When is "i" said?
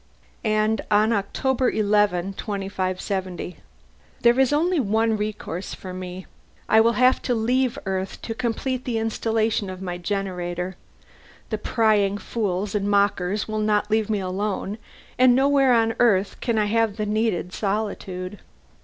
6.67-6.81, 16.57-16.65